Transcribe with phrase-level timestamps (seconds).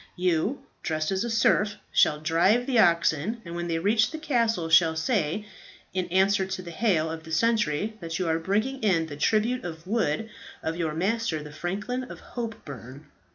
[0.15, 4.67] You, dressed as a serf, shall drive the oxen, and when you reach the castle
[4.67, 5.45] shall say,
[5.93, 9.63] in answer to the hail of the sentry, that you are bringing in the tribute
[9.63, 10.27] of wood
[10.63, 13.05] of your master the franklin of Hopeburn.